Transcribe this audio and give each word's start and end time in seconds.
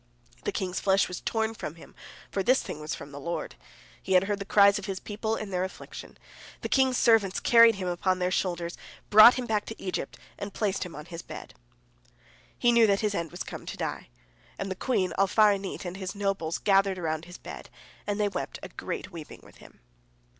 The 0.45 0.51
king's 0.51 0.79
flesh 0.79 1.07
was 1.07 1.21
torn 1.21 1.53
from 1.53 1.75
him, 1.75 1.93
for 2.31 2.41
this 2.41 2.63
thing 2.63 2.79
was 2.79 2.95
from 2.95 3.11
the 3.11 3.19
Lord, 3.19 3.53
He 4.01 4.13
had 4.13 4.23
heard 4.23 4.39
the 4.39 4.45
cries 4.45 4.79
of 4.79 4.85
His 4.87 4.99
people 4.99 5.35
and 5.35 5.53
their 5.53 5.63
affliction. 5.63 6.17
The 6.61 6.69
king's 6.69 6.97
servants 6.97 7.39
carried 7.39 7.75
him 7.75 7.87
upon 7.87 8.17
their 8.17 8.31
shoulders, 8.31 8.77
brought 9.11 9.35
him 9.35 9.45
back 9.45 9.65
to 9.67 9.79
Egypt, 9.79 10.17
and 10.39 10.55
placed 10.55 10.81
him 10.87 10.95
on 10.95 11.05
his 11.05 11.21
bed. 11.21 11.53
He 12.57 12.71
knew 12.71 12.87
that 12.87 13.01
his 13.01 13.13
end 13.13 13.29
was 13.29 13.43
come 13.43 13.67
to 13.67 13.77
die, 13.77 14.07
and 14.57 14.71
the 14.71 14.75
queen 14.75 15.13
Alfar'anit 15.19 15.85
and 15.85 15.97
his 15.97 16.15
nobles 16.15 16.57
gathered 16.57 16.97
about 16.97 17.25
his 17.25 17.37
bed, 17.37 17.69
and 18.07 18.19
they 18.19 18.27
wept 18.27 18.57
a 18.63 18.69
great 18.69 19.11
weeping 19.11 19.41
with 19.43 19.57
him. 19.57 19.81